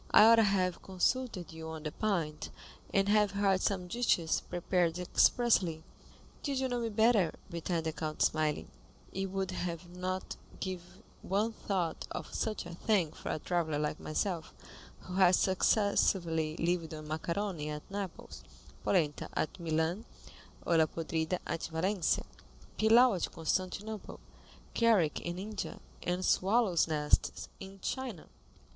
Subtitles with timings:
[0.09, 2.49] I ought to have consulted you on the point,
[2.91, 5.83] and have had some dishes prepared expressly."
[6.41, 8.71] "Did you know me better," returned the count, smiling,
[9.13, 9.53] "you would
[9.89, 10.81] not give
[11.21, 14.55] one thought of such a thing for a traveller like myself,
[15.01, 18.43] who has successively lived on macaroni at Naples,
[18.83, 20.05] polenta at Milan,
[20.65, 22.25] olla podrida at Valencia,
[22.75, 24.19] pilau at Constantinople,
[24.73, 28.25] curry in India, and swallows' nests in China.